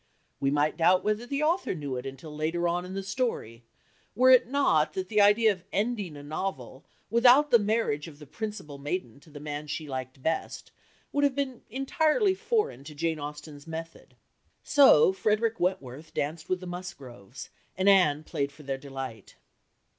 [0.39, 3.63] We might doubt whether the author knew it until later on in the story,
[4.15, 8.25] were it not that the idea of ending a novel without the marriage of the
[8.25, 10.71] principal maiden to the man she liked best
[11.11, 14.15] would have been entirely foreign to Jane Austen's method.
[14.63, 19.35] So Frederick Wentworth danced with the Musgroves, and Anne played for their delight.